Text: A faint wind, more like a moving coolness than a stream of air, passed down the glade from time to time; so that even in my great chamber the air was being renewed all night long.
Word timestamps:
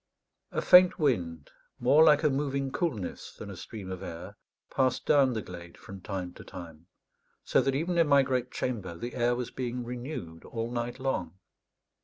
A 0.51 0.63
faint 0.63 0.97
wind, 0.97 1.51
more 1.79 2.03
like 2.03 2.23
a 2.23 2.31
moving 2.31 2.71
coolness 2.71 3.35
than 3.35 3.51
a 3.51 3.55
stream 3.55 3.91
of 3.91 4.01
air, 4.01 4.35
passed 4.71 5.05
down 5.05 5.33
the 5.33 5.43
glade 5.43 5.77
from 5.77 6.01
time 6.01 6.33
to 6.33 6.43
time; 6.43 6.87
so 7.43 7.61
that 7.61 7.75
even 7.75 7.99
in 7.99 8.07
my 8.07 8.23
great 8.23 8.49
chamber 8.49 8.95
the 8.97 9.13
air 9.13 9.35
was 9.35 9.51
being 9.51 9.83
renewed 9.83 10.43
all 10.43 10.71
night 10.71 10.97
long. 10.99 11.37